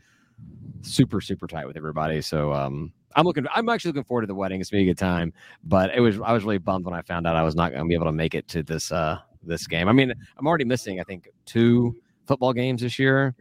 [0.83, 2.21] super super tight with everybody.
[2.21, 3.47] So um, I'm looking.
[3.55, 4.61] I'm actually looking forward to the wedding.
[4.61, 5.33] It's gonna be a good time.
[5.65, 7.87] But it was I was really bummed when I found out I was not gonna
[7.87, 9.89] be able to make it to this uh this game.
[9.89, 11.01] I mean, I'm already missing.
[11.01, 11.95] I think two
[12.27, 13.35] football games this year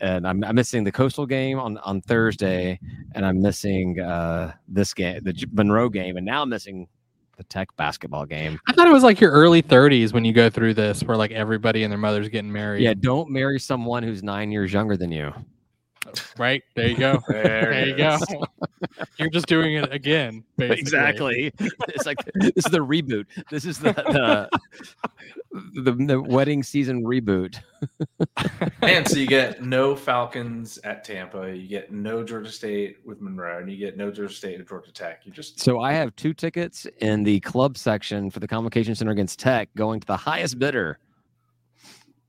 [0.00, 2.78] and I'm, I'm, missing the coastal game on, on Thursday,
[3.14, 6.88] and I'm missing uh, this game, the Monroe game, and now I'm missing
[7.36, 8.58] the Tech basketball game.
[8.66, 11.30] I thought it was like your early 30s when you go through this, where like
[11.32, 12.82] everybody and their mother's getting married.
[12.82, 15.32] Yeah, don't marry someone who's nine years younger than you.
[16.38, 17.22] Right there, you go.
[17.28, 18.18] There, there you go.
[19.18, 20.44] You're just doing it again.
[20.56, 20.80] Basically.
[20.80, 21.52] Exactly.
[21.88, 23.26] It's like this is the reboot.
[23.50, 24.48] This is the the,
[25.82, 27.60] the, the wedding season reboot.
[28.82, 31.54] and so you get no Falcons at Tampa.
[31.54, 34.92] You get no Georgia State with Monroe, and you get no Georgia State at Georgia
[34.92, 35.26] Tech.
[35.26, 39.12] You just so I have two tickets in the club section for the Convocation Center
[39.12, 40.98] against Tech, going to the highest bidder.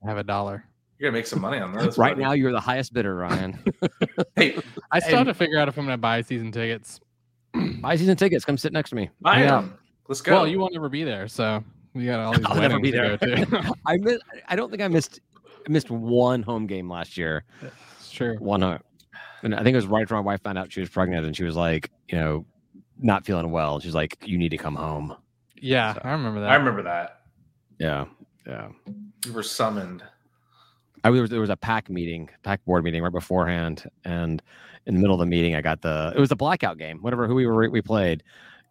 [0.04, 0.66] I have a dollar.
[1.02, 1.98] You're gonna make some money on those.
[1.98, 2.22] right buddy.
[2.22, 3.58] now, you're the highest bidder, Ryan.
[4.36, 4.56] hey,
[4.92, 7.00] I still have to figure out if I'm gonna buy season tickets.
[7.80, 8.44] buy season tickets.
[8.44, 9.10] Come sit next to me.
[9.24, 9.76] I am.
[10.06, 10.32] Let's go.
[10.32, 13.18] Well, you won't ever be there, so we got all these I'll never be there.
[13.86, 15.18] I miss, I don't think I missed
[15.66, 17.42] I missed one home game last year.
[17.98, 18.36] It's true.
[18.38, 18.78] One home.
[19.42, 21.36] And I think it was right after my wife found out she was pregnant, and
[21.36, 22.46] she was like, you know,
[23.00, 23.80] not feeling well.
[23.80, 25.16] She's like, "You need to come home."
[25.56, 26.50] Yeah, so, I remember that.
[26.50, 27.22] I remember that.
[27.80, 28.04] Yeah,
[28.46, 28.68] yeah.
[29.26, 30.04] You were summoned.
[31.04, 34.42] I was there was a pack meeting, pack board meeting right beforehand, and
[34.86, 36.98] in the middle of the meeting, I got the it was a blackout game.
[37.00, 38.22] Whatever who we were we played,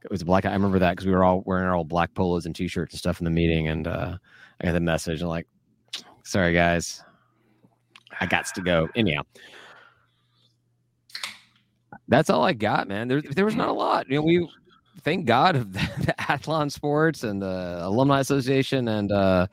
[0.04, 0.52] it was a blackout.
[0.52, 3.00] I remember that because we were all wearing our old black polos and t-shirts and
[3.00, 4.18] stuff in the meeting, and uh,
[4.60, 5.48] I got the message and like,
[6.24, 7.04] sorry guys,
[8.20, 8.88] I got to go.
[8.96, 9.24] Anyhow,
[12.08, 13.10] that's all I got, man.
[13.10, 14.10] There there was not a lot.
[14.10, 14.50] You know, we
[15.02, 19.48] thank God of the, the Athlon Sports and the Alumni Association and uh,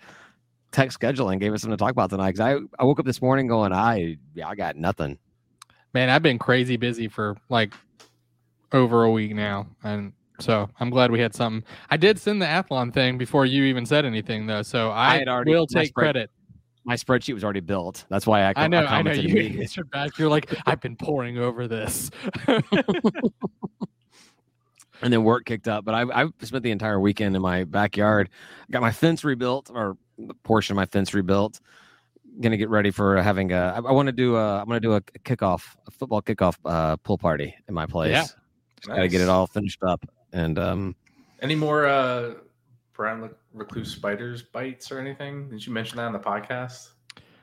[0.73, 2.33] tech scheduling gave us something to talk about tonight.
[2.33, 5.19] Because I, I woke up this morning going, I I got nothing.
[5.95, 7.73] Man, I've been crazy busy for like
[8.73, 11.69] over a week now, and so I'm glad we had something.
[11.91, 14.63] I did send the Athlon thing before you even said anything, though.
[14.63, 16.31] So I, I had already, will take spread, credit.
[16.85, 18.05] My spreadsheet was already built.
[18.09, 18.53] That's why I.
[18.57, 18.85] I know.
[18.85, 19.13] I, I know.
[19.13, 20.19] You answered back.
[20.19, 22.11] You're like, I've been pouring over this.
[25.03, 25.85] and then work kicked up.
[25.85, 28.31] But I, I spent the entire weekend in my backyard.
[28.71, 29.97] Got my fence rebuilt, or
[30.43, 31.61] portion of my fence rebuilt.
[32.41, 33.75] Going to get ready for having a.
[33.77, 34.59] I, I want to do a.
[34.59, 38.13] I'm going to do a kickoff, a football kickoff uh, pool party in my place.
[38.13, 38.21] Yeah,
[38.87, 38.97] nice.
[38.97, 40.05] got to get it all finished up.
[40.33, 40.95] And um,
[41.41, 42.35] any more uh,
[42.93, 45.49] brown recluse spiders bites or anything?
[45.49, 46.91] Did you mention that on the podcast?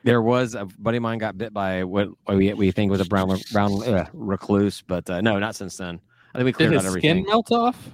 [0.03, 3.05] There was a buddy of mine got bit by what we, we think was a
[3.05, 5.99] brown brown uh, recluse, but uh, no, not since then.
[6.35, 7.23] I think we cleared Did his everything.
[7.23, 7.89] Skin melt off.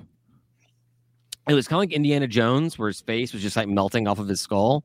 [1.48, 4.18] It was kind of like Indiana Jones, where his face was just like melting off
[4.18, 4.84] of his skull.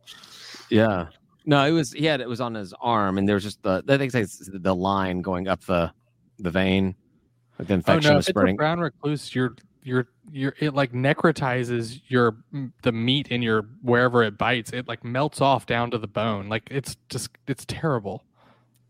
[0.69, 1.07] Yeah.
[1.47, 3.83] No, it was he had it was on his arm, and there was just the
[3.89, 5.91] I think it's the line going up the
[6.39, 6.95] the vein,
[7.59, 8.57] like the oh, infection oh, no, was spreading.
[8.57, 9.35] It's a brown recluse.
[9.35, 12.37] You're you're you're it like necrotizes your
[12.83, 14.71] the meat in your wherever it bites.
[14.73, 16.51] It like melts off down to the bone.
[16.51, 18.23] Like it's just it's terrible.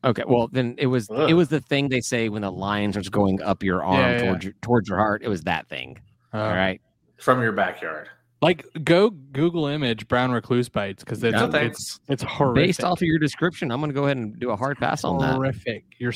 [0.06, 1.28] Okay, well then it was Ugh.
[1.28, 3.98] it was the thing they say when the lines are just going up your arm
[3.98, 4.48] yeah, towards yeah.
[4.48, 5.22] your towards your heart.
[5.24, 5.98] It was that thing.
[6.32, 6.80] Uh, all right,
[7.18, 8.08] from your backyard.
[8.40, 12.66] Like go Google image brown recluse bites because it's, no, it's it's horrific.
[12.66, 15.02] Based off of your description, I'm going to go ahead and do a hard pass
[15.02, 15.34] on that.
[15.34, 15.84] Horrific.
[15.98, 16.12] Your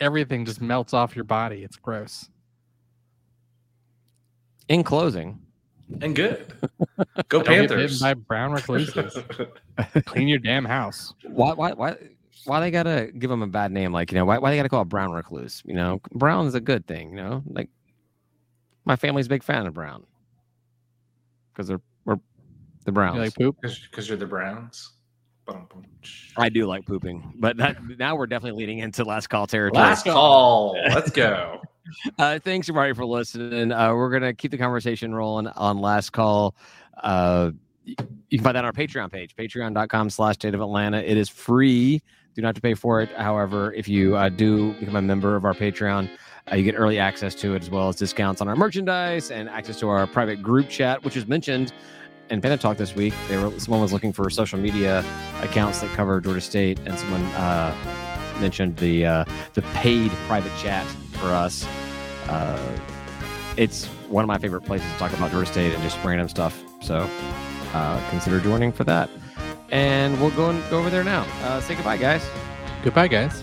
[0.00, 1.62] everything just melts off your body.
[1.62, 2.30] It's gross.
[4.68, 5.40] In closing,
[6.00, 6.52] and good.
[7.28, 8.00] Go Panthers!
[8.00, 9.16] by brown recluses.
[10.06, 11.14] Clean your damn house.
[11.24, 11.52] Why?
[11.52, 11.72] Why?
[11.72, 11.96] Why?
[12.46, 13.92] Why they gotta give them a bad name?
[13.92, 15.62] Like, you know, why, why they gotta call it brown recluse?
[15.64, 17.10] You know, brown is a good thing.
[17.10, 17.68] You know, like
[18.84, 20.04] my family's a big fan of brown
[21.52, 22.16] because they're we're
[22.84, 23.16] the Browns.
[23.16, 24.92] You like poop because you're the Browns.
[26.36, 29.80] I do like pooping, but that, now we're definitely leading into last call territory.
[29.80, 30.76] Last call.
[30.88, 31.60] Let's go.
[32.18, 33.70] uh, thanks everybody for listening.
[33.70, 36.56] Uh, we're gonna keep the conversation rolling on last call.
[37.00, 37.52] Uh,
[37.84, 40.98] you can find that on our Patreon page, patreon.com slash state of Atlanta.
[40.98, 42.02] It is free
[42.36, 43.08] do not have to pay for it.
[43.16, 46.10] However, if you uh, do become a member of our Patreon,
[46.52, 49.48] uh, you get early access to it as well as discounts on our merchandise and
[49.48, 51.72] access to our private group chat, which was mentioned
[52.28, 53.14] in Panda Talk this week.
[53.28, 55.02] They were someone was looking for social media
[55.40, 57.74] accounts that cover Georgia State, and someone uh,
[58.38, 59.24] mentioned the uh,
[59.54, 60.84] the paid private chat
[61.14, 61.66] for us.
[62.28, 62.78] Uh,
[63.56, 66.62] it's one of my favorite places to talk about Georgia State and just random stuff.
[66.82, 67.08] So
[67.72, 69.08] uh, consider joining for that
[69.70, 71.26] and we'll go and go over there now.
[71.42, 72.28] Uh, say goodbye, guys.
[72.82, 73.42] Goodbye, guys.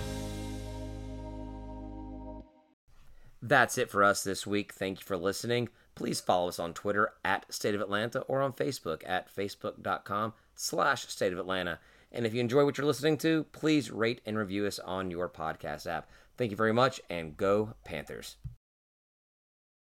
[3.41, 4.73] That's it for us this week.
[4.73, 5.69] Thank you for listening.
[5.95, 11.07] Please follow us on Twitter at State of Atlanta or on Facebook at facebook.com slash
[11.07, 11.79] State of Atlanta.
[12.11, 15.27] And if you enjoy what you're listening to, please rate and review us on your
[15.27, 16.09] podcast app.
[16.37, 18.37] Thank you very much and go Panthers.